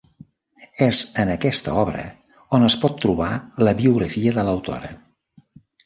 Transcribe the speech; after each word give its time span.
És 0.85 1.01
en 1.23 1.31
aquesta 1.33 1.75
obra 1.83 2.07
on 2.59 2.67
es 2.71 2.79
pot 2.87 2.99
trobar 3.05 3.31
la 3.69 3.79
biografia 3.85 4.39
de 4.41 4.49
l'autora. 4.51 4.95